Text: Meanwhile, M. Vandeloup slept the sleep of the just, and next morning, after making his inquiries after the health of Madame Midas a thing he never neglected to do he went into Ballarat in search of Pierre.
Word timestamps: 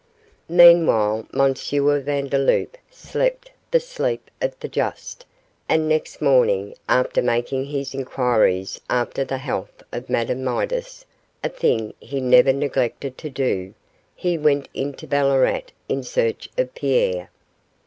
Meanwhile, 0.49 1.27
M. 1.31 1.53
Vandeloup 1.53 2.75
slept 2.89 3.51
the 3.69 3.79
sleep 3.79 4.31
of 4.41 4.59
the 4.59 4.67
just, 4.67 5.27
and 5.69 5.87
next 5.87 6.19
morning, 6.23 6.73
after 6.89 7.21
making 7.21 7.65
his 7.65 7.93
inquiries 7.93 8.81
after 8.89 9.23
the 9.23 9.37
health 9.37 9.83
of 9.91 10.09
Madame 10.09 10.43
Midas 10.43 11.05
a 11.43 11.49
thing 11.49 11.93
he 11.99 12.19
never 12.19 12.51
neglected 12.51 13.15
to 13.19 13.29
do 13.29 13.75
he 14.15 14.39
went 14.39 14.69
into 14.73 15.05
Ballarat 15.05 15.65
in 15.87 16.01
search 16.01 16.49
of 16.57 16.73
Pierre. 16.73 17.29